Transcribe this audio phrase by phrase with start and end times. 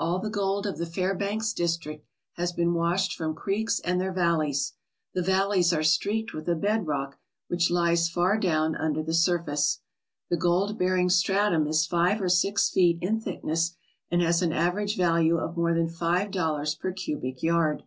[0.00, 4.72] AH the gold of the Fairbanks district has been washed from creeks and their valleys.
[5.14, 9.78] The valleys are streaked with a bed rock which lies far down under the surface.
[10.28, 13.76] The gold bearing stratum is five or six feet in thickness
[14.10, 17.84] and has an average value of more than five dollars per cubic yard.